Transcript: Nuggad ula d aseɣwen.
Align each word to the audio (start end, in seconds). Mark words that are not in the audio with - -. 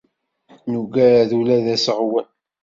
Nuggad 0.71 1.29
ula 1.39 1.57
d 1.65 1.67
aseɣwen. 1.75 2.27